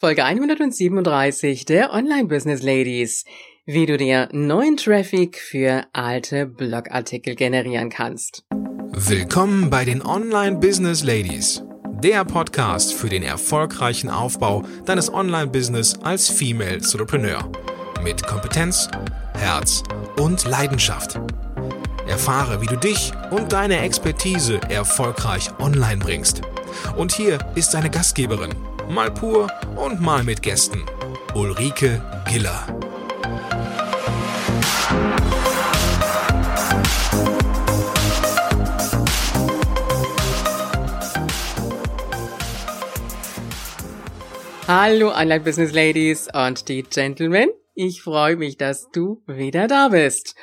Folge 0.00 0.24
137 0.24 1.66
der 1.66 1.92
Online 1.92 2.24
Business 2.24 2.62
Ladies. 2.62 3.26
Wie 3.66 3.84
du 3.84 3.98
dir 3.98 4.30
neuen 4.32 4.78
Traffic 4.78 5.36
für 5.36 5.84
alte 5.92 6.46
Blogartikel 6.46 7.34
generieren 7.34 7.90
kannst. 7.90 8.46
Willkommen 8.92 9.68
bei 9.68 9.84
den 9.84 10.00
Online 10.00 10.56
Business 10.56 11.04
Ladies. 11.04 11.62
Der 12.02 12.24
Podcast 12.24 12.94
für 12.94 13.10
den 13.10 13.22
erfolgreichen 13.22 14.08
Aufbau 14.08 14.64
deines 14.86 15.12
Online-Business 15.12 15.98
als 16.02 16.30
Female 16.30 16.76
Entrepreneur. 16.76 17.52
Mit 18.02 18.26
Kompetenz, 18.26 18.88
Herz 19.34 19.82
und 20.16 20.48
Leidenschaft. 20.48 21.20
Erfahre, 22.08 22.62
wie 22.62 22.66
du 22.66 22.76
dich 22.76 23.12
und 23.30 23.52
deine 23.52 23.80
Expertise 23.80 24.60
erfolgreich 24.70 25.50
online 25.58 25.98
bringst. 25.98 26.40
Und 26.96 27.12
hier 27.12 27.38
ist 27.54 27.74
deine 27.74 27.90
Gastgeberin, 27.90 28.54
mal 28.90 29.10
pur 29.10 29.48
und 29.76 30.00
mal 30.00 30.24
mit 30.24 30.42
Gästen. 30.42 30.84
Ulrike 31.34 32.02
Giller. 32.28 32.66
Hallo 44.66 45.12
Online 45.12 45.40
Business 45.40 45.72
Ladies 45.72 46.28
und 46.32 46.68
die 46.68 46.82
Gentlemen. 46.82 47.48
Ich 47.74 48.02
freue 48.02 48.36
mich, 48.36 48.56
dass 48.56 48.90
du 48.90 49.22
wieder 49.26 49.66
da 49.68 49.88
bist. 49.88 50.34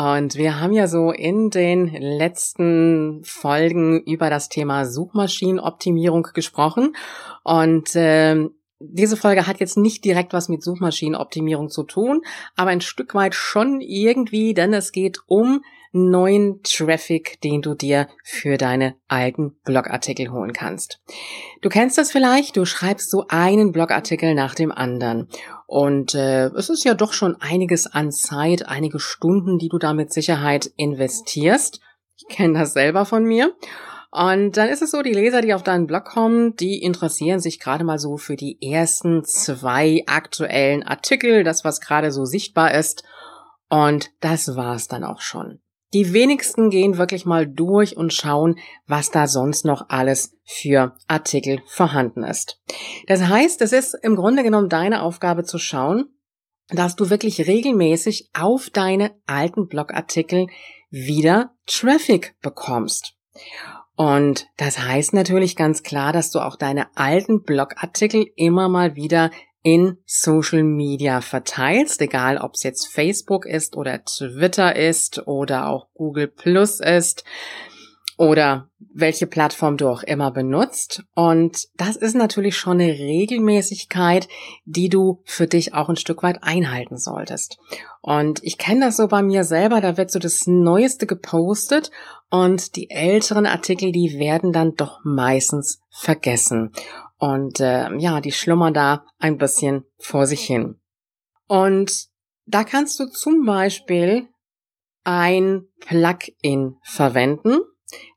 Und 0.00 0.36
wir 0.36 0.58
haben 0.58 0.72
ja 0.72 0.86
so 0.86 1.10
in 1.10 1.50
den 1.50 1.88
letzten 1.88 3.20
Folgen 3.22 4.00
über 4.04 4.30
das 4.30 4.48
Thema 4.48 4.86
Suchmaschinenoptimierung 4.86 6.28
gesprochen. 6.32 6.96
Und 7.44 7.94
äh, 7.96 8.48
diese 8.78 9.18
Folge 9.18 9.46
hat 9.46 9.60
jetzt 9.60 9.76
nicht 9.76 10.02
direkt 10.06 10.32
was 10.32 10.48
mit 10.48 10.62
Suchmaschinenoptimierung 10.62 11.68
zu 11.68 11.82
tun, 11.82 12.22
aber 12.56 12.70
ein 12.70 12.80
Stück 12.80 13.14
weit 13.14 13.34
schon 13.34 13.82
irgendwie, 13.82 14.54
denn 14.54 14.72
es 14.72 14.92
geht 14.92 15.18
um 15.26 15.60
neuen 15.92 16.62
Traffic, 16.62 17.38
den 17.42 17.60
du 17.60 17.74
dir 17.74 18.08
für 18.24 18.56
deine 18.56 18.94
alten 19.08 19.58
Blogartikel 19.64 20.30
holen 20.30 20.54
kannst. 20.54 21.00
Du 21.60 21.68
kennst 21.68 21.98
das 21.98 22.12
vielleicht, 22.12 22.56
du 22.56 22.64
schreibst 22.64 23.10
so 23.10 23.26
einen 23.28 23.72
Blogartikel 23.72 24.34
nach 24.34 24.54
dem 24.54 24.72
anderen. 24.72 25.28
Und 25.72 26.16
äh, 26.16 26.46
es 26.46 26.68
ist 26.68 26.82
ja 26.82 26.94
doch 26.94 27.12
schon 27.12 27.40
einiges 27.40 27.86
an 27.86 28.10
Zeit, 28.10 28.66
einige 28.66 28.98
Stunden, 28.98 29.56
die 29.56 29.68
du 29.68 29.78
da 29.78 29.94
mit 29.94 30.12
Sicherheit 30.12 30.68
investierst. 30.74 31.78
Ich 32.16 32.26
kenne 32.28 32.58
das 32.58 32.72
selber 32.72 33.06
von 33.06 33.22
mir. 33.22 33.54
Und 34.10 34.56
dann 34.56 34.68
ist 34.68 34.82
es 34.82 34.90
so, 34.90 35.00
die 35.02 35.12
Leser, 35.12 35.42
die 35.42 35.54
auf 35.54 35.62
deinen 35.62 35.86
Blog 35.86 36.06
kommen, 36.06 36.56
die 36.56 36.82
interessieren 36.82 37.38
sich 37.38 37.60
gerade 37.60 37.84
mal 37.84 38.00
so 38.00 38.16
für 38.16 38.34
die 38.34 38.58
ersten 38.60 39.22
zwei 39.22 40.02
aktuellen 40.08 40.82
Artikel, 40.82 41.44
das 41.44 41.64
was 41.64 41.80
gerade 41.80 42.10
so 42.10 42.24
sichtbar 42.24 42.74
ist. 42.74 43.04
Und 43.68 44.10
das 44.18 44.56
war's 44.56 44.88
dann 44.88 45.04
auch 45.04 45.20
schon. 45.20 45.60
Die 45.92 46.12
wenigsten 46.12 46.70
gehen 46.70 46.98
wirklich 46.98 47.26
mal 47.26 47.48
durch 47.48 47.96
und 47.96 48.12
schauen, 48.12 48.58
was 48.86 49.10
da 49.10 49.26
sonst 49.26 49.64
noch 49.64 49.86
alles 49.88 50.36
für 50.44 50.94
Artikel 51.08 51.62
vorhanden 51.66 52.22
ist. 52.22 52.60
Das 53.06 53.22
heißt, 53.22 53.60
es 53.62 53.72
ist 53.72 53.94
im 54.02 54.14
Grunde 54.14 54.42
genommen 54.44 54.68
deine 54.68 55.02
Aufgabe 55.02 55.42
zu 55.42 55.58
schauen, 55.58 56.04
dass 56.68 56.94
du 56.94 57.10
wirklich 57.10 57.48
regelmäßig 57.48 58.30
auf 58.32 58.70
deine 58.70 59.12
alten 59.26 59.66
Blogartikel 59.66 60.46
wieder 60.90 61.54
Traffic 61.66 62.36
bekommst. 62.40 63.16
Und 63.96 64.46
das 64.56 64.78
heißt 64.78 65.12
natürlich 65.12 65.56
ganz 65.56 65.82
klar, 65.82 66.12
dass 66.12 66.30
du 66.30 66.38
auch 66.38 66.56
deine 66.56 66.86
alten 66.96 67.42
Blogartikel 67.42 68.26
immer 68.36 68.68
mal 68.68 68.94
wieder 68.94 69.30
in 69.62 69.98
Social 70.06 70.62
Media 70.62 71.20
verteilst, 71.20 72.00
egal 72.00 72.38
ob 72.38 72.54
es 72.54 72.62
jetzt 72.62 72.92
Facebook 72.92 73.44
ist 73.44 73.76
oder 73.76 74.04
Twitter 74.04 74.74
ist 74.76 75.26
oder 75.26 75.68
auch 75.68 75.88
Google 75.94 76.28
Plus 76.28 76.80
ist 76.80 77.24
oder 78.20 78.68
welche 78.78 79.26
Plattform 79.26 79.78
du 79.78 79.88
auch 79.88 80.02
immer 80.02 80.30
benutzt. 80.30 81.04
Und 81.14 81.68
das 81.76 81.96
ist 81.96 82.14
natürlich 82.14 82.54
schon 82.54 82.78
eine 82.78 82.92
Regelmäßigkeit, 82.92 84.28
die 84.66 84.90
du 84.90 85.22
für 85.24 85.46
dich 85.46 85.72
auch 85.72 85.88
ein 85.88 85.96
Stück 85.96 86.22
weit 86.22 86.42
einhalten 86.42 86.98
solltest. 86.98 87.56
Und 88.02 88.40
ich 88.42 88.58
kenne 88.58 88.84
das 88.84 88.98
so 88.98 89.08
bei 89.08 89.22
mir 89.22 89.44
selber, 89.44 89.80
da 89.80 89.96
wird 89.96 90.10
so 90.10 90.18
das 90.18 90.46
Neueste 90.46 91.06
gepostet 91.06 91.90
und 92.28 92.76
die 92.76 92.90
älteren 92.90 93.46
Artikel, 93.46 93.90
die 93.90 94.18
werden 94.18 94.52
dann 94.52 94.74
doch 94.74 95.00
meistens 95.02 95.80
vergessen. 95.88 96.72
Und 97.16 97.58
äh, 97.58 97.88
ja, 97.96 98.20
die 98.20 98.32
schlummern 98.32 98.74
da 98.74 99.06
ein 99.18 99.38
bisschen 99.38 99.84
vor 99.96 100.26
sich 100.26 100.42
hin. 100.42 100.78
Und 101.46 102.08
da 102.44 102.64
kannst 102.64 103.00
du 103.00 103.06
zum 103.06 103.46
Beispiel 103.46 104.28
ein 105.04 105.62
Plugin 105.80 106.76
verwenden, 106.82 107.60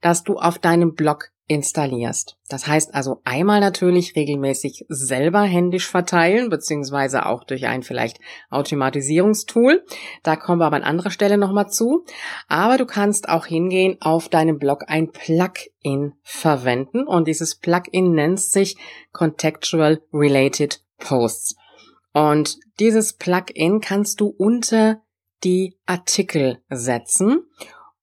das 0.01 0.23
du 0.23 0.37
auf 0.37 0.59
deinem 0.59 0.93
Blog 0.93 1.33
installierst. 1.47 2.37
Das 2.47 2.67
heißt 2.67 2.95
also 2.95 3.21
einmal 3.25 3.59
natürlich 3.59 4.15
regelmäßig 4.15 4.85
selber 4.87 5.41
händisch 5.41 5.87
verteilen, 5.87 6.49
beziehungsweise 6.49 7.25
auch 7.25 7.43
durch 7.43 7.67
ein 7.67 7.83
vielleicht 7.83 8.19
Automatisierungstool. 8.49 9.83
Da 10.23 10.35
kommen 10.37 10.61
wir 10.61 10.65
aber 10.65 10.77
an 10.77 10.83
anderer 10.83 11.11
Stelle 11.11 11.37
nochmal 11.37 11.69
zu. 11.69 12.05
Aber 12.47 12.77
du 12.77 12.85
kannst 12.85 13.27
auch 13.27 13.45
hingehen, 13.45 13.97
auf 13.99 14.29
deinem 14.29 14.57
Blog 14.57 14.85
ein 14.87 15.11
Plugin 15.11 16.13
verwenden 16.21 17.05
und 17.05 17.27
dieses 17.27 17.55
Plugin 17.55 18.13
nennt 18.13 18.39
sich 18.39 18.77
Contextual 19.11 20.01
Related 20.13 20.81
Posts. 20.97 21.57
Und 22.13 22.57
dieses 22.79 23.13
Plugin 23.13 23.81
kannst 23.81 24.21
du 24.21 24.27
unter 24.27 25.01
die 25.43 25.77
Artikel 25.85 26.59
setzen 26.69 27.41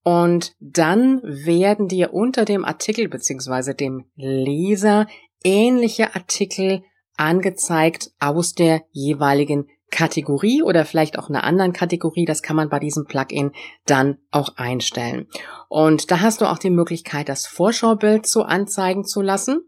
und 0.03 0.55
dann 0.59 1.21
werden 1.23 1.87
dir 1.87 2.13
unter 2.13 2.45
dem 2.45 2.65
Artikel 2.65 3.07
beziehungsweise 3.07 3.75
dem 3.75 4.05
Leser 4.15 5.07
ähnliche 5.43 6.15
Artikel 6.15 6.83
angezeigt 7.17 8.11
aus 8.19 8.53
der 8.53 8.81
jeweiligen 8.91 9.67
Kategorie 9.91 10.63
oder 10.63 10.85
vielleicht 10.85 11.19
auch 11.19 11.29
einer 11.29 11.43
anderen 11.43 11.73
Kategorie. 11.73 12.25
Das 12.25 12.41
kann 12.41 12.55
man 12.55 12.69
bei 12.69 12.79
diesem 12.79 13.05
Plugin 13.05 13.51
dann 13.85 14.17
auch 14.31 14.55
einstellen. 14.55 15.27
Und 15.69 16.09
da 16.09 16.21
hast 16.21 16.41
du 16.41 16.45
auch 16.45 16.57
die 16.57 16.69
Möglichkeit, 16.69 17.29
das 17.29 17.45
Vorschaubild 17.45 18.25
so 18.25 18.43
anzeigen 18.43 19.03
zu 19.03 19.21
lassen. 19.21 19.61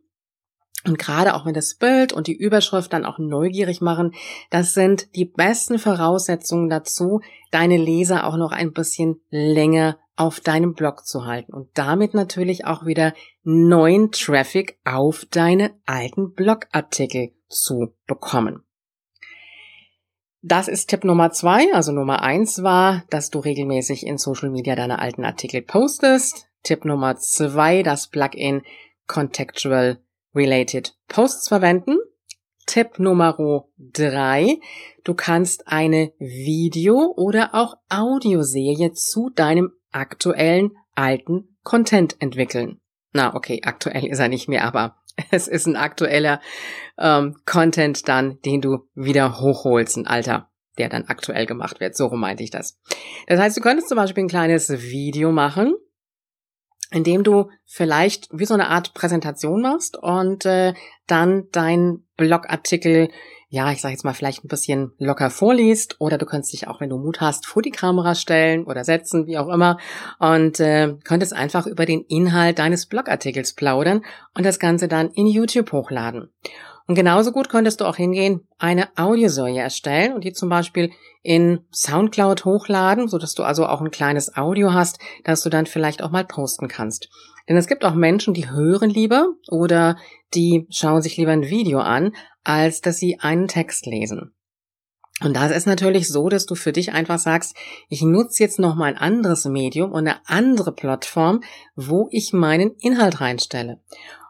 Und 0.86 0.98
gerade 0.98 1.36
auch 1.36 1.46
wenn 1.46 1.54
das 1.54 1.76
Bild 1.76 2.12
und 2.12 2.28
die 2.28 2.36
Überschrift 2.36 2.92
dann 2.92 3.06
auch 3.06 3.18
neugierig 3.18 3.82
machen, 3.82 4.14
das 4.50 4.74
sind 4.74 5.16
die 5.16 5.26
besten 5.26 5.80
Voraussetzungen 5.80 6.70
dazu, 6.70 7.22
deine 7.52 7.78
Leser 7.78 8.26
auch 8.26 8.36
noch 8.36 8.52
ein 8.52 8.74
bisschen 8.74 9.22
länger 9.30 9.98
auf 10.16 10.40
deinem 10.40 10.74
Blog 10.74 11.06
zu 11.06 11.26
halten 11.26 11.54
und 11.54 11.70
damit 11.74 12.14
natürlich 12.14 12.66
auch 12.66 12.86
wieder 12.86 13.14
neuen 13.44 14.12
Traffic 14.12 14.78
auf 14.86 15.26
deine 15.30 15.74
alten 15.86 16.34
Blogartikel 16.34 17.32
zu 17.50 17.96
bekommen. 18.06 18.64
Das 20.42 20.68
ist 20.68 20.90
Tipp 20.90 21.06
Nummer 21.06 21.32
zwei. 21.32 21.74
Also 21.74 21.94
Nummer 21.94 22.22
eins 22.22 22.64
war, 22.64 23.04
dass 23.10 23.30
du 23.30 23.40
regelmäßig 23.40 24.06
in 24.06 24.18
Social 24.18 24.50
Media 24.50 24.76
deine 24.76 25.00
alten 25.00 25.24
Artikel 25.24 25.62
postest. 25.62 26.48
Tipp 26.64 26.84
Nummer 26.84 27.16
zwei, 27.16 27.82
das 27.82 28.08
Plugin 28.08 28.62
Contextual 29.08 30.00
Related 30.36 30.96
Posts 31.08 31.48
verwenden. 31.48 31.98
Tipp 32.66 33.00
Nummer 33.00 33.38
drei, 33.78 34.60
du 35.04 35.14
kannst 35.14 35.68
eine 35.68 36.14
Video- 36.18 37.14
oder 37.16 37.54
auch 37.54 37.76
Audioserie 37.90 38.94
zu 38.94 39.30
deinem 39.30 39.72
aktuellen 39.94 40.72
alten 40.96 41.58
Content 41.64 42.16
entwickeln. 42.20 42.80
Na, 43.14 43.36
okay, 43.36 43.62
aktuell 43.64 44.06
ist 44.06 44.20
er 44.20 44.28
nicht 44.28 44.50
mehr, 44.50 44.66
aber 44.66 44.98
es 45.32 45.48
ist 45.48 45.68
ein 45.68 45.76
aktueller 45.76 46.42
ähm, 46.98 47.38
Content 47.46 48.08
dann, 48.08 48.40
den 48.42 48.62
du 48.62 48.88
wieder 48.96 49.40
hochholst, 49.40 49.98
ein 49.98 50.08
alter, 50.08 50.50
der 50.78 50.90
dann 50.90 51.06
aktuell 51.06 51.46
gemacht 51.46 51.80
wird. 51.80 51.96
So 51.96 52.08
rum 52.08 52.20
meinte 52.20 52.44
ich 52.44 52.52
das. 52.52 52.80
Das 53.28 53.40
heißt, 53.40 53.56
du 53.58 53.62
könntest 53.62 53.90
zum 53.90 53.98
Beispiel 53.98 54.24
ein 54.24 54.30
kleines 54.30 54.70
Video 54.70 55.32
machen, 55.32 55.76
in 56.92 57.04
dem 57.04 57.24
du 57.24 57.50
vielleicht 57.66 58.28
wie 58.32 58.46
so 58.46 58.54
eine 58.54 58.68
Art 58.68 58.94
Präsentation 58.94 59.62
machst 59.62 59.98
und 59.98 60.46
äh, 60.46 60.74
dann 61.08 61.48
dein 61.52 62.06
Blogartikel 62.18 63.10
ja, 63.54 63.72
ich 63.72 63.82
sag 63.82 63.92
jetzt 63.92 64.04
mal, 64.04 64.16
vielleicht 64.16 64.44
ein 64.44 64.48
bisschen 64.48 64.94
locker 64.98 65.30
vorliest 65.30 65.98
oder 66.00 66.18
du 66.18 66.26
könntest 66.26 66.54
dich 66.54 66.68
auch, 66.68 66.82
wenn 66.82 66.90
du 66.90 66.98
Mut 66.98 67.22
hast, 67.22 67.46
vor 67.46 67.62
die 67.62 67.70
Kamera 67.70 68.16
stellen 68.16 68.64
oder 68.64 68.84
setzen, 68.84 69.28
wie 69.28 69.38
auch 69.38 69.48
immer 69.48 69.78
und 70.18 70.60
äh, 70.60 70.96
könntest 71.04 71.34
einfach 71.34 71.68
über 71.68 71.86
den 71.86 72.02
Inhalt 72.02 72.58
deines 72.58 72.88
Blogartikels 72.88 73.54
plaudern 73.54 74.04
und 74.34 74.44
das 74.44 74.58
Ganze 74.58 74.88
dann 74.88 75.12
in 75.12 75.28
YouTube 75.28 75.72
hochladen. 75.72 76.32
Und 76.88 76.96
genauso 76.96 77.32
gut 77.32 77.48
könntest 77.48 77.80
du 77.80 77.86
auch 77.86 77.96
hingehen, 77.96 78.48
eine 78.58 78.88
Audioserie 78.98 79.62
erstellen 79.62 80.14
und 80.14 80.24
die 80.24 80.34
zum 80.34 80.50
Beispiel 80.50 80.90
in 81.22 81.60
Soundcloud 81.72 82.46
hochladen, 82.46 83.08
so 83.08 83.20
dass 83.20 83.36
du 83.36 83.44
also 83.44 83.68
auch 83.68 83.82
ein 83.82 83.92
kleines 83.92 84.36
Audio 84.36 84.74
hast, 84.74 84.98
das 85.26 85.44
du 85.44 85.52
dann 85.52 85.68
vielleicht 85.68 86.02
auch 86.02 86.10
mal 86.10 86.26
posten 86.26 86.68
kannst. 86.68 87.08
Denn 87.50 87.58
es 87.58 87.68
gibt 87.68 87.84
auch 87.84 87.94
Menschen, 87.94 88.34
die 88.34 88.50
hören 88.50 88.90
lieber 88.90 89.34
oder 89.50 89.98
die 90.34 90.66
schauen 90.70 91.02
sich 91.02 91.18
lieber 91.18 91.32
ein 91.32 91.50
Video 91.50 91.80
an, 91.80 92.14
als 92.44 92.82
dass 92.82 92.98
sie 92.98 93.20
einen 93.20 93.48
Text 93.48 93.86
lesen. 93.86 94.34
Und 95.22 95.36
da 95.36 95.46
ist 95.46 95.56
es 95.56 95.66
natürlich 95.66 96.10
so, 96.10 96.28
dass 96.28 96.46
du 96.46 96.56
für 96.56 96.72
dich 96.72 96.92
einfach 96.92 97.20
sagst, 97.20 97.56
ich 97.88 98.02
nutze 98.02 98.44
jetzt 98.44 98.60
noch 98.60 98.76
mal 98.76 98.86
ein 98.86 98.98
anderes 98.98 99.46
Medium 99.46 99.92
und 99.92 100.08
eine 100.08 100.28
andere 100.28 100.72
Plattform, 100.74 101.42
wo 101.76 102.08
ich 102.12 102.34
meinen 102.34 102.76
Inhalt 102.80 103.22
reinstelle. 103.22 103.80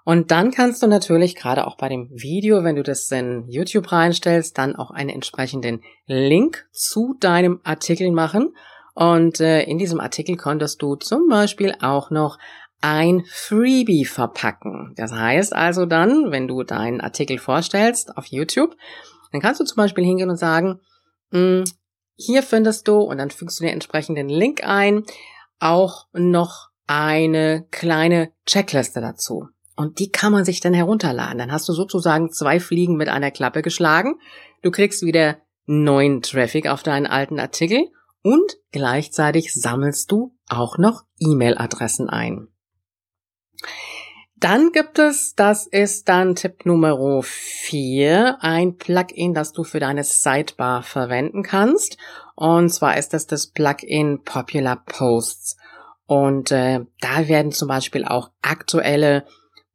Und 0.06 0.32
dann 0.32 0.52
kannst 0.52 0.84
du 0.84 0.88
natürlich 0.88 1.36
gerade 1.36 1.66
auch 1.66 1.78
bei 1.78 1.88
dem 1.88 2.10
Video, 2.12 2.64
wenn 2.64 2.76
du 2.76 2.84
das 2.84 3.10
in 3.10 3.48
YouTube 3.48 3.92
reinstellst, 3.92 4.58
dann 4.58 4.76
auch 4.76 4.92
einen 4.92 5.10
entsprechenden 5.10 5.82
Link 6.06 6.68
zu 6.72 7.16
deinem 7.20 7.62
Artikel 7.64 8.12
machen. 8.12 8.54
Und 8.94 9.40
äh, 9.40 9.64
in 9.64 9.78
diesem 9.78 10.02
Artikel 10.02 10.36
konntest 10.36 10.82
du 10.82 10.96
zum 10.96 11.30
Beispiel 11.30 11.74
auch 11.82 12.12
noch 12.12 12.38
ein 12.84 13.24
Freebie 13.32 14.04
verpacken. 14.04 14.94
Das 14.98 15.14
heißt 15.14 15.56
also 15.56 15.86
dann, 15.86 16.32
wenn 16.32 16.50
du 16.50 16.64
deinen 16.64 17.00
Artikel 17.00 17.38
vorstellst 17.38 18.18
auf 18.18 18.26
YouTube, 18.26 18.76
dann 19.32 19.42
kannst 19.42 19.62
du 19.62 19.66
zum 19.66 19.78
Beispiel 19.78 20.04
hingehen 20.04 20.30
und 20.30 20.36
sagen, 20.36 20.82
hm, 21.32 21.64
hier 22.16 22.44
findest 22.44 22.88
du, 22.90 22.98
und 22.98 23.18
dann 23.18 23.32
fügst 23.32 23.60
du 23.60 23.64
den 23.64 23.74
entsprechenden 23.74 24.28
Link 24.28 24.66
ein, 24.66 25.04
auch 25.60 26.08
noch 26.12 26.70
eine 26.86 27.66
kleine 27.72 28.34
Checkliste 28.46 29.00
dazu. 29.00 29.48
Und 29.78 30.00
die 30.00 30.10
kann 30.10 30.34
man 30.34 30.44
sich 30.44 30.60
dann 30.60 30.74
herunterladen. 30.74 31.38
Dann 31.38 31.54
hast 31.54 31.68
du 31.70 31.74
sozusagen 31.74 32.32
zwei 32.32 32.60
Fliegen 32.60 32.98
mit 32.98 33.08
einer 33.08 33.32
Klappe 33.32 33.62
geschlagen. 33.62 34.20
Du 34.62 34.72
kriegst 34.72 35.04
wieder 35.04 35.38
neuen 35.66 36.22
Traffic 36.22 36.68
auf 36.68 36.84
deinen 36.84 37.08
alten 37.08 37.40
Artikel 37.40 37.88
und 38.22 38.58
gleichzeitig 38.72 39.54
sammelst 39.54 40.12
du 40.12 40.36
auch 40.50 40.78
noch 40.78 41.04
E-Mail-Adressen 41.20 42.10
ein. 42.10 42.50
Dann 44.44 44.74
gibt 44.74 45.00
es, 45.00 45.36
das 45.36 45.68
ist 45.68 46.10
dann 46.10 46.36
Tipp 46.36 46.66
Nummer 46.66 47.22
4, 47.24 48.40
ein 48.42 48.76
Plugin, 48.76 49.34
das 49.34 49.54
du 49.54 49.64
für 49.64 49.80
deine 49.80 50.04
Sidebar 50.04 50.84
verwenden 50.84 51.44
kannst. 51.44 51.98
Und 52.36 52.70
zwar 52.70 52.98
ist 52.98 53.14
das 53.14 53.26
das 53.26 53.48
Plugin 53.48 54.24
Popular 54.24 54.84
Posts. 54.86 55.56
Und 56.08 56.52
äh, 56.52 56.82
da 57.00 57.28
werden 57.30 57.54
zum 57.54 57.70
Beispiel 57.70 58.04
auch 58.04 58.32
aktuelle, 58.42 59.26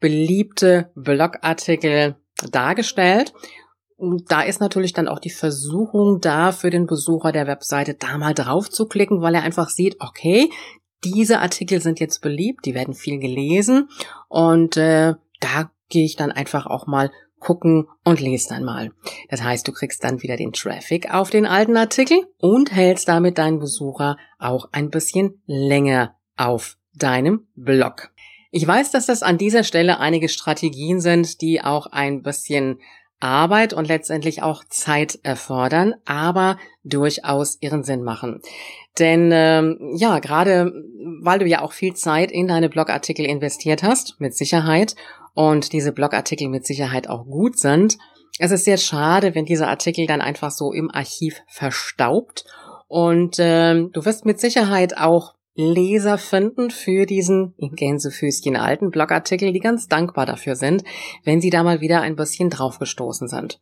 beliebte 0.00 0.90
Blogartikel 0.94 2.16
dargestellt. 2.50 3.32
Und 3.96 4.30
da 4.30 4.42
ist 4.42 4.60
natürlich 4.60 4.92
dann 4.92 5.08
auch 5.08 5.18
die 5.18 5.30
Versuchung 5.30 6.20
da 6.20 6.52
für 6.52 6.70
den 6.70 6.86
Besucher 6.86 7.32
der 7.32 7.46
Webseite, 7.46 7.94
da 7.94 8.18
mal 8.18 8.34
drauf 8.34 8.70
zu 8.70 8.86
klicken, 8.86 9.22
weil 9.22 9.34
er 9.34 9.42
einfach 9.42 9.70
sieht, 9.70 9.96
okay, 9.98 10.50
diese 11.04 11.40
Artikel 11.40 11.80
sind 11.80 12.00
jetzt 12.00 12.20
beliebt, 12.20 12.64
die 12.64 12.74
werden 12.74 12.94
viel 12.94 13.18
gelesen 13.18 13.88
und 14.28 14.76
äh, 14.76 15.14
da 15.40 15.70
gehe 15.88 16.04
ich 16.04 16.16
dann 16.16 16.32
einfach 16.32 16.66
auch 16.66 16.86
mal 16.86 17.10
gucken 17.38 17.86
und 18.04 18.20
lese 18.20 18.48
dann 18.48 18.64
mal. 18.64 18.90
Das 19.28 19.42
heißt, 19.42 19.66
du 19.66 19.72
kriegst 19.72 20.02
dann 20.02 20.22
wieder 20.22 20.36
den 20.36 20.52
Traffic 20.52 21.12
auf 21.12 21.30
den 21.30 21.46
alten 21.46 21.76
Artikel 21.76 22.18
und 22.38 22.72
hältst 22.72 23.08
damit 23.08 23.38
deinen 23.38 23.60
Besucher 23.60 24.16
auch 24.38 24.68
ein 24.72 24.90
bisschen 24.90 25.40
länger 25.46 26.16
auf 26.36 26.78
deinem 26.94 27.46
Blog. 27.54 28.10
Ich 28.50 28.66
weiß, 28.66 28.90
dass 28.90 29.06
das 29.06 29.22
an 29.22 29.38
dieser 29.38 29.62
Stelle 29.62 30.00
einige 30.00 30.28
Strategien 30.28 31.00
sind, 31.00 31.42
die 31.42 31.62
auch 31.62 31.86
ein 31.86 32.22
bisschen 32.22 32.80
Arbeit 33.20 33.72
und 33.72 33.88
letztendlich 33.88 34.42
auch 34.42 34.64
Zeit 34.64 35.18
erfordern, 35.22 35.94
aber 36.04 36.58
durchaus 36.84 37.58
ihren 37.60 37.84
Sinn 37.84 38.02
machen. 38.02 38.40
Denn 38.98 39.30
ähm, 39.32 39.94
ja, 39.96 40.18
gerade 40.18 40.72
weil 41.22 41.38
du 41.38 41.46
ja 41.46 41.62
auch 41.62 41.72
viel 41.72 41.94
Zeit 41.94 42.30
in 42.32 42.48
deine 42.48 42.68
Blogartikel 42.68 43.26
investiert 43.26 43.82
hast, 43.82 44.20
mit 44.20 44.36
Sicherheit, 44.36 44.94
und 45.38 45.72
diese 45.72 45.92
Blogartikel 45.92 46.48
mit 46.48 46.66
Sicherheit 46.66 47.08
auch 47.08 47.24
gut 47.24 47.60
sind, 47.60 47.96
es 48.40 48.50
ist 48.50 48.64
sehr 48.64 48.76
schade, 48.76 49.36
wenn 49.36 49.44
dieser 49.44 49.68
Artikel 49.68 50.04
dann 50.06 50.20
einfach 50.20 50.50
so 50.50 50.72
im 50.72 50.90
Archiv 50.90 51.42
verstaubt. 51.46 52.44
Und 52.88 53.36
ähm, 53.38 53.90
du 53.92 54.04
wirst 54.04 54.26
mit 54.26 54.40
Sicherheit 54.40 54.98
auch 54.98 55.34
Leser 55.60 56.18
finden 56.18 56.70
für 56.70 57.04
diesen 57.04 57.52
in 57.56 57.74
Gänsefüßchen 57.74 58.54
alten 58.54 58.90
Blogartikel, 58.90 59.52
die 59.52 59.58
ganz 59.58 59.88
dankbar 59.88 60.24
dafür 60.24 60.54
sind, 60.54 60.84
wenn 61.24 61.40
sie 61.40 61.50
da 61.50 61.64
mal 61.64 61.80
wieder 61.80 62.00
ein 62.00 62.14
bisschen 62.14 62.48
draufgestoßen 62.48 63.26
sind. 63.26 63.60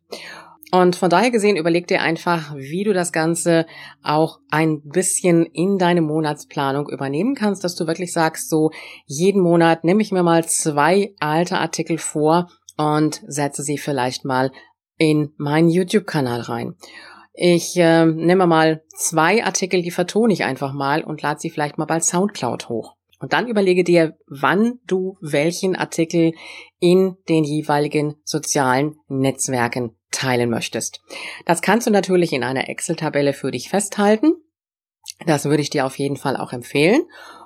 Und 0.72 0.94
von 0.94 1.08
daher 1.08 1.30
gesehen 1.30 1.56
überleg 1.56 1.86
dir 1.86 2.02
einfach, 2.02 2.54
wie 2.54 2.84
du 2.84 2.92
das 2.92 3.12
Ganze 3.12 3.64
auch 4.02 4.40
ein 4.50 4.82
bisschen 4.82 5.46
in 5.46 5.78
deine 5.78 6.02
Monatsplanung 6.02 6.90
übernehmen 6.90 7.34
kannst, 7.34 7.64
dass 7.64 7.76
du 7.76 7.86
wirklich 7.86 8.12
sagst, 8.12 8.50
so 8.50 8.72
jeden 9.06 9.40
Monat 9.40 9.82
nehme 9.82 10.02
ich 10.02 10.12
mir 10.12 10.22
mal 10.22 10.44
zwei 10.46 11.14
alte 11.18 11.56
Artikel 11.56 11.96
vor 11.96 12.50
und 12.76 13.22
setze 13.26 13.62
sie 13.62 13.78
vielleicht 13.78 14.26
mal 14.26 14.52
in 14.98 15.32
meinen 15.38 15.70
YouTube-Kanal 15.70 16.42
rein. 16.42 16.74
Ich 17.38 17.76
äh, 17.76 18.06
nehme 18.06 18.46
mal 18.46 18.82
zwei 18.96 19.44
Artikel, 19.44 19.82
die 19.82 19.90
vertone 19.90 20.32
ich 20.32 20.44
einfach 20.44 20.72
mal 20.72 21.04
und 21.04 21.20
lade 21.20 21.38
sie 21.38 21.50
vielleicht 21.50 21.76
mal 21.76 21.84
bei 21.84 22.00
Soundcloud 22.00 22.70
hoch. 22.70 22.96
Und 23.20 23.34
dann 23.34 23.46
überlege 23.46 23.84
dir, 23.84 24.16
wann 24.26 24.78
du 24.86 25.18
welchen 25.20 25.76
Artikel 25.76 26.32
in 26.80 27.16
den 27.28 27.44
jeweiligen 27.44 28.16
sozialen 28.24 28.96
Netzwerken 29.08 29.96
teilen 30.10 30.48
möchtest. 30.48 31.02
Das 31.44 31.60
kannst 31.60 31.86
du 31.86 31.90
natürlich 31.90 32.32
in 32.32 32.42
einer 32.42 32.70
Excel-Tabelle 32.70 33.34
für 33.34 33.50
dich 33.50 33.68
festhalten. 33.68 34.32
Das 35.26 35.44
würde 35.44 35.62
ich 35.62 35.70
dir 35.70 35.84
auf 35.84 35.98
jeden 35.98 36.16
Fall 36.16 36.38
auch 36.38 36.52
empfehlen. 36.54 37.02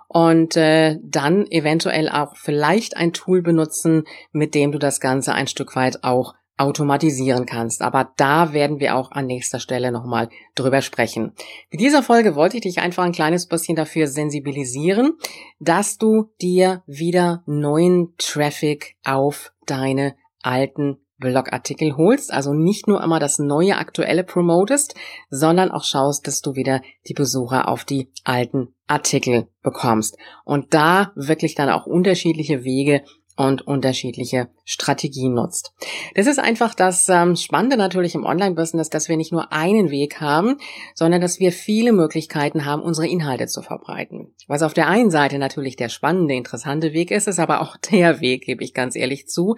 Und 0.07 0.57
äh, 0.57 0.99
dann 1.03 1.47
eventuell 1.51 2.09
auch 2.09 2.37
vielleicht 2.37 2.97
ein 2.97 3.13
Tool 3.13 3.43
benutzen, 3.43 4.05
mit 4.33 4.55
dem 4.55 4.71
du 4.71 4.79
das 4.79 5.01
Ganze 5.01 5.35
ein 5.35 5.47
Stück 5.49 5.75
weit 5.75 6.05
auch 6.05 6.35
automatisieren 6.61 7.47
kannst. 7.47 7.81
Aber 7.81 8.13
da 8.17 8.53
werden 8.53 8.81
wir 8.81 8.95
auch 8.95 9.11
an 9.13 9.27
nächster 9.27 9.59
Stelle 9.59 9.91
nochmal 9.91 10.29
drüber 10.55 10.83
sprechen. 10.83 11.33
Mit 11.71 11.81
dieser 11.81 12.03
Folge 12.03 12.35
wollte 12.35 12.59
ich 12.59 12.63
dich 12.63 12.81
einfach 12.81 13.05
ein 13.05 13.13
kleines 13.13 13.47
bisschen 13.47 13.77
dafür 13.77 14.07
sensibilisieren, 14.07 15.15
dass 15.59 15.97
du 15.97 16.31
dir 16.41 16.83
wieder 16.87 17.43
neuen 17.47 18.15
Traffic 18.19 18.97
auf 19.05 19.53
deine 19.67 20.15
alten 20.43 20.99
Blogartikel 21.21 21.97
holst, 21.97 22.33
also 22.33 22.55
nicht 22.55 22.89
nur 22.89 23.03
immer 23.03 23.21
das 23.21 23.39
neue 23.39 23.77
aktuelle 23.77 24.25
promotest, 24.25 24.95
sondern 25.29 25.71
auch 25.71 25.85
schaust, 25.85 26.27
dass 26.27 26.41
du 26.41 26.57
wieder 26.57 26.81
die 27.07 27.15
Besucher 27.15 27.69
auf 27.69 27.85
die 27.85 28.11
alten 28.25 28.75
Artikel 28.87 29.47
bekommst. 29.63 30.17
Und 30.45 30.73
da 30.75 31.13
wirklich 31.15 31.55
dann 31.55 31.69
auch 31.69 31.87
unterschiedliche 31.87 32.65
Wege 32.65 33.03
und 33.37 33.67
unterschiedliche 33.67 34.49
Strategien 34.65 35.35
nutzt. 35.35 35.73
Das 36.15 36.27
ist 36.27 36.39
einfach 36.39 36.75
das 36.75 37.09
ähm, 37.09 37.37
Spannende 37.37 37.77
natürlich 37.77 38.15
im 38.15 38.25
Online-Business, 38.25 38.91
dass 38.91 39.09
wir 39.09 39.17
nicht 39.17 39.33
nur 39.33 39.53
einen 39.53 39.91
Weg 39.91 40.21
haben, 40.21 40.59
sondern 40.95 41.21
dass 41.21 41.41
wir 41.41 41.53
viele 41.53 41.93
Möglichkeiten 41.93 42.65
haben, 42.65 42.83
unsere 42.83 43.09
Inhalte 43.09 43.47
zu 43.47 43.63
verbreiten. 43.63 44.35
Was 44.47 44.63
auf 44.63 44.75
der 44.75 44.89
einen 44.89 45.11
Seite 45.11 45.39
natürlich 45.39 45.77
der 45.77 45.89
spannende, 45.89 46.35
interessante 46.35 46.93
Weg 46.93 47.11
ist, 47.11 47.29
ist 47.29 47.39
aber 47.39 47.63
auch 47.63 47.77
der 47.91 48.21
Weg, 48.21 48.45
gebe 48.45 48.65
ich 48.65 48.75
ganz 48.75 48.97
ehrlich 48.97 49.27
zu, 49.27 49.57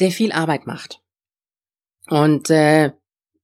der 0.00 0.10
viel 0.10 0.32
Arbeit 0.32 0.66
macht. 0.66 1.00
Und 2.08 2.50
äh, 2.50 2.92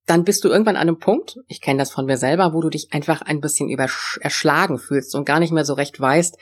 dann 0.09 0.23
bist 0.23 0.43
du 0.43 0.49
irgendwann 0.49 0.75
an 0.75 0.87
einem 0.87 0.97
Punkt, 0.97 1.37
ich 1.47 1.61
kenne 1.61 1.77
das 1.77 1.91
von 1.91 2.05
mir 2.05 2.17
selber, 2.17 2.51
wo 2.53 2.61
du 2.61 2.69
dich 2.69 2.91
einfach 2.91 3.21
ein 3.21 3.41
bisschen 3.41 3.69
erschlagen 4.21 4.79
fühlst 4.79 5.13
und 5.13 5.25
gar 5.25 5.39
nicht 5.39 5.53
mehr 5.53 5.65
so 5.65 5.75
recht 5.75 5.99
weißt, 5.99 6.35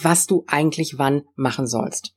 was 0.00 0.26
du 0.26 0.44
eigentlich 0.46 0.96
wann 0.96 1.24
machen 1.36 1.66
sollst. 1.66 2.14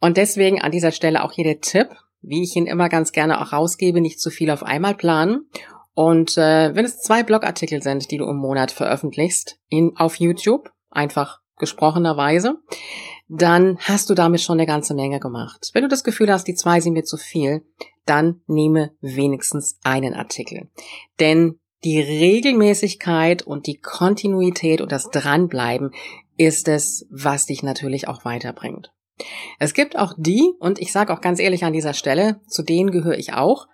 Und 0.00 0.16
deswegen 0.16 0.60
an 0.60 0.72
dieser 0.72 0.92
Stelle 0.92 1.22
auch 1.24 1.32
hier 1.32 1.44
der 1.44 1.60
Tipp, 1.60 1.88
wie 2.20 2.42
ich 2.42 2.56
ihn 2.56 2.66
immer 2.66 2.88
ganz 2.88 3.12
gerne 3.12 3.40
auch 3.40 3.52
rausgebe, 3.52 4.00
nicht 4.00 4.20
zu 4.20 4.30
viel 4.30 4.50
auf 4.50 4.62
einmal 4.62 4.94
planen. 4.94 5.48
Und 5.94 6.36
äh, 6.38 6.74
wenn 6.74 6.84
es 6.84 7.00
zwei 7.00 7.22
Blogartikel 7.22 7.82
sind, 7.82 8.10
die 8.10 8.18
du 8.18 8.28
im 8.28 8.36
Monat 8.36 8.70
veröffentlichst, 8.70 9.58
in, 9.68 9.96
auf 9.96 10.16
YouTube, 10.16 10.70
einfach 10.90 11.40
gesprochenerweise, 11.58 12.56
dann 13.28 13.78
hast 13.80 14.08
du 14.08 14.14
damit 14.14 14.40
schon 14.40 14.58
eine 14.58 14.66
ganze 14.66 14.94
Menge 14.94 15.20
gemacht. 15.20 15.70
Wenn 15.74 15.82
du 15.82 15.88
das 15.88 16.04
Gefühl 16.04 16.32
hast, 16.32 16.44
die 16.44 16.54
zwei 16.54 16.80
sind 16.80 16.92
mir 16.94 17.04
zu 17.04 17.16
viel, 17.16 17.62
dann 18.06 18.40
nehme 18.46 18.92
wenigstens 19.00 19.78
einen 19.82 20.14
Artikel. 20.14 20.70
Denn 21.20 21.58
die 21.84 22.00
Regelmäßigkeit 22.00 23.42
und 23.42 23.66
die 23.66 23.78
Kontinuität 23.78 24.80
und 24.80 24.90
das 24.90 25.10
Dranbleiben 25.10 25.92
ist 26.36 26.68
es, 26.68 27.06
was 27.10 27.46
dich 27.46 27.62
natürlich 27.62 28.08
auch 28.08 28.24
weiterbringt. 28.24 28.92
Es 29.58 29.74
gibt 29.74 29.98
auch 29.98 30.14
die, 30.16 30.52
und 30.60 30.78
ich 30.78 30.92
sage 30.92 31.12
auch 31.12 31.20
ganz 31.20 31.40
ehrlich 31.40 31.64
an 31.64 31.72
dieser 31.72 31.94
Stelle, 31.94 32.40
zu 32.48 32.62
denen 32.62 32.90
gehöre 32.90 33.18
ich 33.18 33.34
auch, 33.34 33.66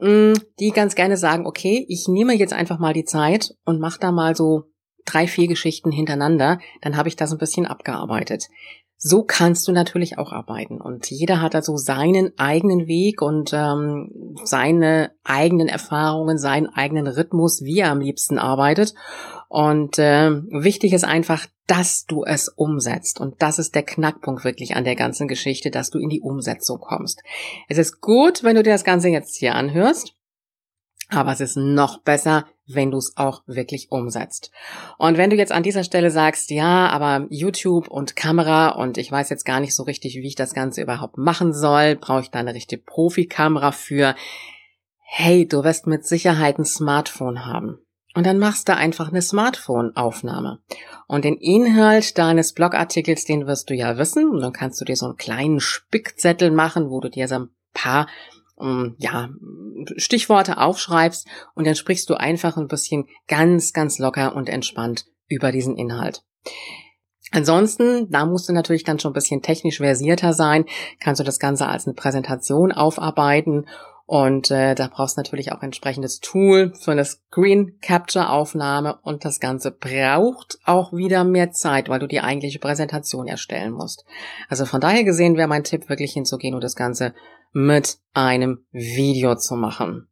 mm, 0.00 0.34
die 0.60 0.70
ganz 0.70 0.94
gerne 0.94 1.16
sagen, 1.16 1.46
okay, 1.46 1.84
ich 1.88 2.06
nehme 2.08 2.34
jetzt 2.34 2.52
einfach 2.52 2.78
mal 2.78 2.92
die 2.92 3.04
Zeit 3.04 3.54
und 3.64 3.80
mache 3.80 4.00
da 4.00 4.12
mal 4.12 4.36
so 4.36 4.64
drei, 5.04 5.26
vier 5.26 5.48
Geschichten 5.48 5.90
hintereinander, 5.90 6.58
dann 6.80 6.96
habe 6.96 7.08
ich 7.08 7.16
das 7.16 7.32
ein 7.32 7.38
bisschen 7.38 7.66
abgearbeitet. 7.66 8.48
So 9.04 9.24
kannst 9.24 9.66
du 9.66 9.72
natürlich 9.72 10.16
auch 10.18 10.30
arbeiten. 10.30 10.80
Und 10.80 11.10
jeder 11.10 11.42
hat 11.42 11.56
also 11.56 11.76
seinen 11.76 12.38
eigenen 12.38 12.86
Weg 12.86 13.20
und 13.20 13.50
ähm, 13.52 14.36
seine 14.44 15.10
eigenen 15.24 15.66
Erfahrungen, 15.66 16.38
seinen 16.38 16.68
eigenen 16.68 17.08
Rhythmus, 17.08 17.62
wie 17.64 17.80
er 17.80 17.90
am 17.90 17.98
liebsten 17.98 18.38
arbeitet. 18.38 18.94
Und 19.52 19.98
äh, 19.98 20.30
wichtig 20.48 20.94
ist 20.94 21.04
einfach, 21.04 21.46
dass 21.66 22.06
du 22.06 22.24
es 22.24 22.48
umsetzt. 22.48 23.20
Und 23.20 23.42
das 23.42 23.58
ist 23.58 23.74
der 23.74 23.82
Knackpunkt 23.82 24.44
wirklich 24.44 24.76
an 24.76 24.84
der 24.84 24.96
ganzen 24.96 25.28
Geschichte, 25.28 25.70
dass 25.70 25.90
du 25.90 25.98
in 25.98 26.08
die 26.08 26.22
Umsetzung 26.22 26.80
kommst. 26.80 27.22
Es 27.68 27.76
ist 27.76 28.00
gut, 28.00 28.44
wenn 28.44 28.56
du 28.56 28.62
dir 28.62 28.72
das 28.72 28.82
Ganze 28.82 29.10
jetzt 29.10 29.36
hier 29.36 29.54
anhörst. 29.54 30.14
Aber 31.10 31.32
es 31.32 31.40
ist 31.40 31.58
noch 31.58 32.00
besser, 32.00 32.46
wenn 32.66 32.90
du 32.90 32.96
es 32.96 33.18
auch 33.18 33.42
wirklich 33.46 33.92
umsetzt. 33.92 34.52
Und 34.96 35.18
wenn 35.18 35.28
du 35.28 35.36
jetzt 35.36 35.52
an 35.52 35.62
dieser 35.62 35.84
Stelle 35.84 36.10
sagst, 36.10 36.50
ja, 36.50 36.88
aber 36.88 37.26
YouTube 37.28 37.88
und 37.88 38.16
Kamera 38.16 38.70
und 38.70 38.96
ich 38.96 39.12
weiß 39.12 39.28
jetzt 39.28 39.44
gar 39.44 39.60
nicht 39.60 39.74
so 39.74 39.82
richtig, 39.82 40.14
wie 40.14 40.28
ich 40.28 40.34
das 40.34 40.54
Ganze 40.54 40.80
überhaupt 40.80 41.18
machen 41.18 41.52
soll, 41.52 41.96
brauche 41.96 42.22
ich 42.22 42.30
da 42.30 42.38
eine 42.38 42.54
richtige 42.54 42.80
Profikamera 42.80 43.70
für? 43.72 44.14
Hey, 45.00 45.46
du 45.46 45.62
wirst 45.62 45.86
mit 45.86 46.06
Sicherheit 46.06 46.58
ein 46.58 46.64
Smartphone 46.64 47.44
haben. 47.44 47.81
Und 48.14 48.26
dann 48.26 48.38
machst 48.38 48.68
du 48.68 48.76
einfach 48.76 49.08
eine 49.08 49.22
Smartphone-Aufnahme. 49.22 50.58
Und 51.06 51.24
den 51.24 51.36
Inhalt 51.36 52.18
deines 52.18 52.52
Blogartikels, 52.52 53.24
den 53.24 53.46
wirst 53.46 53.70
du 53.70 53.74
ja 53.74 53.96
wissen. 53.96 54.28
Und 54.28 54.40
dann 54.40 54.52
kannst 54.52 54.80
du 54.80 54.84
dir 54.84 54.96
so 54.96 55.06
einen 55.06 55.16
kleinen 55.16 55.60
Spickzettel 55.60 56.50
machen, 56.50 56.90
wo 56.90 57.00
du 57.00 57.08
dir 57.08 57.26
so 57.28 57.36
ein 57.36 57.48
paar 57.72 58.06
ähm, 58.60 58.94
ja, 58.98 59.30
Stichworte 59.96 60.58
aufschreibst 60.58 61.26
und 61.54 61.66
dann 61.66 61.74
sprichst 61.74 62.08
du 62.08 62.14
einfach 62.14 62.56
ein 62.56 62.68
bisschen 62.68 63.06
ganz, 63.26 63.72
ganz 63.72 63.98
locker 63.98 64.34
und 64.34 64.48
entspannt 64.48 65.06
über 65.28 65.52
diesen 65.52 65.76
Inhalt. 65.76 66.22
Ansonsten, 67.30 68.10
da 68.10 68.26
musst 68.26 68.48
du 68.48 68.52
natürlich 68.52 68.84
dann 68.84 68.98
schon 68.98 69.12
ein 69.12 69.14
bisschen 69.14 69.40
technisch 69.40 69.78
versierter 69.78 70.34
sein, 70.34 70.66
kannst 71.00 71.20
du 71.20 71.24
das 71.24 71.38
Ganze 71.38 71.66
als 71.66 71.86
eine 71.86 71.94
Präsentation 71.94 72.72
aufarbeiten 72.72 73.66
und 74.12 74.50
äh, 74.50 74.74
da 74.74 74.90
brauchst 74.92 75.16
du 75.16 75.20
natürlich 75.20 75.52
auch 75.52 75.62
entsprechendes 75.62 76.20
Tool 76.20 76.74
für 76.78 76.92
eine 76.92 77.06
Screen 77.06 77.78
Capture 77.80 78.28
Aufnahme 78.28 78.98
und 79.00 79.24
das 79.24 79.40
Ganze 79.40 79.70
braucht 79.70 80.58
auch 80.66 80.92
wieder 80.92 81.24
mehr 81.24 81.52
Zeit, 81.52 81.88
weil 81.88 81.98
du 81.98 82.06
die 82.06 82.20
eigentliche 82.20 82.58
Präsentation 82.58 83.26
erstellen 83.26 83.72
musst. 83.72 84.04
Also 84.50 84.66
von 84.66 84.82
daher 84.82 85.04
gesehen 85.04 85.38
wäre 85.38 85.48
mein 85.48 85.64
Tipp 85.64 85.88
wirklich 85.88 86.12
hinzugehen 86.12 86.54
und 86.54 86.62
das 86.62 86.76
Ganze 86.76 87.14
mit 87.54 88.00
einem 88.12 88.66
Video 88.70 89.34
zu 89.36 89.54
machen. 89.54 90.08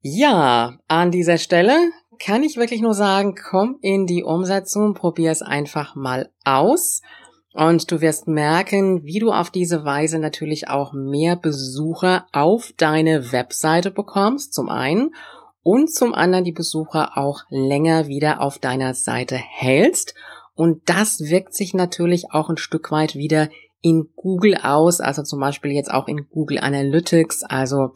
Ja, 0.00 0.78
an 0.86 1.10
dieser 1.10 1.38
Stelle 1.38 1.76
kann 2.24 2.44
ich 2.44 2.56
wirklich 2.56 2.82
nur 2.82 2.94
sagen, 2.94 3.34
komm 3.34 3.78
in 3.82 4.06
die 4.06 4.22
Umsetzung, 4.22 4.94
probier 4.94 5.32
es 5.32 5.42
einfach 5.42 5.96
mal 5.96 6.30
aus. 6.44 7.02
Und 7.54 7.90
du 7.90 8.00
wirst 8.00 8.28
merken, 8.28 9.04
wie 9.04 9.18
du 9.18 9.32
auf 9.32 9.50
diese 9.50 9.84
Weise 9.84 10.18
natürlich 10.18 10.68
auch 10.68 10.92
mehr 10.92 11.34
Besucher 11.36 12.26
auf 12.32 12.72
deine 12.76 13.32
Webseite 13.32 13.90
bekommst, 13.90 14.52
zum 14.52 14.68
einen, 14.68 15.14
und 15.62 15.92
zum 15.92 16.14
anderen 16.14 16.44
die 16.44 16.52
Besucher 16.52 17.18
auch 17.18 17.42
länger 17.50 18.06
wieder 18.06 18.40
auf 18.40 18.58
deiner 18.58 18.94
Seite 18.94 19.36
hältst. 19.36 20.14
Und 20.54 20.88
das 20.88 21.20
wirkt 21.20 21.54
sich 21.54 21.74
natürlich 21.74 22.32
auch 22.32 22.48
ein 22.48 22.56
Stück 22.56 22.90
weit 22.90 23.14
wieder 23.14 23.48
in 23.80 24.08
Google 24.16 24.56
aus, 24.62 25.00
also 25.00 25.22
zum 25.22 25.40
Beispiel 25.40 25.72
jetzt 25.72 25.92
auch 25.92 26.08
in 26.08 26.28
Google 26.30 26.58
Analytics. 26.58 27.44
Also 27.44 27.92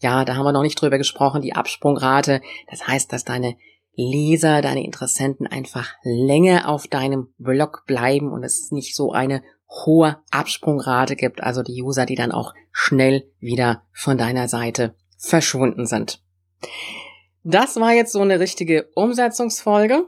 ja, 0.00 0.24
da 0.24 0.36
haben 0.36 0.44
wir 0.44 0.52
noch 0.52 0.62
nicht 0.62 0.80
drüber 0.80 0.98
gesprochen, 0.98 1.42
die 1.42 1.54
Absprungrate. 1.54 2.40
Das 2.70 2.86
heißt, 2.86 3.12
dass 3.12 3.24
deine 3.24 3.56
Leser, 4.00 4.62
deine 4.62 4.84
Interessenten 4.84 5.48
einfach 5.48 5.94
länger 6.04 6.68
auf 6.68 6.86
deinem 6.86 7.34
Blog 7.36 7.82
bleiben 7.84 8.30
und 8.30 8.44
es 8.44 8.70
nicht 8.70 8.94
so 8.94 9.10
eine 9.10 9.42
hohe 9.68 10.18
Absprungrate 10.30 11.16
gibt, 11.16 11.42
also 11.42 11.64
die 11.64 11.82
User, 11.82 12.06
die 12.06 12.14
dann 12.14 12.30
auch 12.30 12.54
schnell 12.70 13.28
wieder 13.40 13.82
von 13.92 14.16
deiner 14.16 14.46
Seite 14.46 14.94
verschwunden 15.16 15.84
sind. 15.84 16.22
Das 17.42 17.74
war 17.80 17.92
jetzt 17.92 18.12
so 18.12 18.20
eine 18.20 18.38
richtige 18.38 18.88
Umsetzungsfolge. 18.94 20.06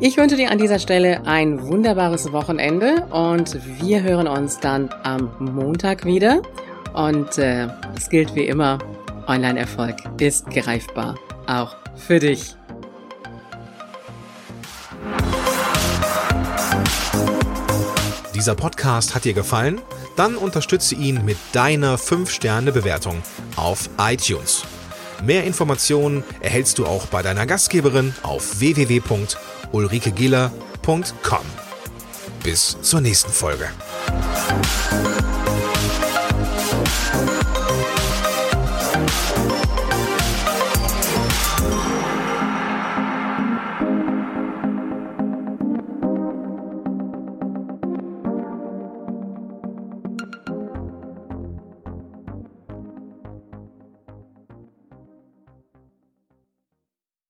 Ich 0.00 0.16
wünsche 0.16 0.36
dir 0.36 0.50
an 0.50 0.58
dieser 0.58 0.78
Stelle 0.78 1.26
ein 1.26 1.66
wunderbares 1.66 2.32
Wochenende 2.32 3.06
und 3.10 3.58
wir 3.80 4.02
hören 4.02 4.26
uns 4.26 4.58
dann 4.58 4.90
am 5.02 5.30
Montag 5.38 6.04
wieder. 6.04 6.42
Und 6.92 7.38
äh, 7.38 7.68
es 7.96 8.08
gilt 8.08 8.34
wie 8.34 8.46
immer, 8.46 8.78
Online-Erfolg 9.26 9.96
ist 10.20 10.50
greifbar, 10.50 11.16
auch 11.46 11.76
für 11.96 12.18
dich. 12.18 12.56
Dieser 18.34 18.54
Podcast 18.56 19.14
hat 19.14 19.24
dir 19.24 19.34
gefallen? 19.34 19.80
Dann 20.16 20.36
unterstütze 20.36 20.96
ihn 20.96 21.24
mit 21.24 21.38
deiner 21.52 21.96
5-Sterne-Bewertung 21.96 23.22
auf 23.56 23.88
iTunes. 23.98 24.64
Mehr 25.24 25.44
Informationen 25.44 26.24
erhältst 26.40 26.78
du 26.78 26.86
auch 26.86 27.06
bei 27.06 27.22
deiner 27.22 27.46
Gastgeberin 27.46 28.12
auf 28.22 28.58
www.ulrikegiller.com. 28.58 31.46
Bis 32.42 32.76
zur 32.82 33.00
nächsten 33.00 33.30
Folge. 33.30 33.68